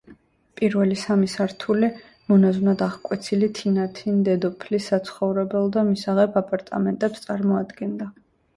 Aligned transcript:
პირველი 0.59 0.95
სამი 1.01 1.27
სართული 1.33 1.89
მონაზვნად 2.33 2.81
აღკვეცილი 2.87 3.51
თინათინ 3.61 4.17
დედოფლის 4.31 4.89
საცხოვრებელ 4.95 5.71
და 5.79 5.87
მისაღებ 5.93 6.43
აპარტამენტებს 6.45 7.27
წარმოადგენდა. 7.31 8.13